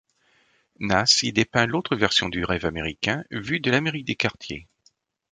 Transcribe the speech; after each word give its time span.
Nas 0.79 1.19
y 1.21 1.31
dépeint 1.31 1.67
l'autre 1.67 1.95
version 1.95 2.27
du 2.27 2.43
rêve 2.43 2.65
américain, 2.65 3.23
vue 3.29 3.59
de 3.59 3.69
l'Amérique 3.69 4.07
des 4.07 4.15
quartiers. 4.15 4.67